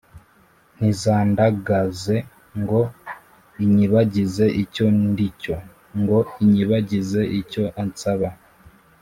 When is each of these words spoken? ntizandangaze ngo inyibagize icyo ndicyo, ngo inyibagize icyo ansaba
ntizandangaze 0.75 2.15
ngo 2.61 2.81
inyibagize 3.63 4.45
icyo 4.63 4.85
ndicyo, 5.09 5.55
ngo 5.99 6.17
inyibagize 6.43 7.21
icyo 7.39 7.63
ansaba 7.81 8.29